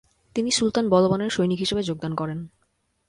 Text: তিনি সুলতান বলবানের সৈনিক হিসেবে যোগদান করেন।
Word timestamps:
তিনি 0.35 0.49
সুলতান 0.51 0.85
বলবানের 0.89 1.29
সৈনিক 1.29 1.59
হিসেবে 1.59 1.81
যোগদান 1.83 2.13
করেন। 2.15 2.39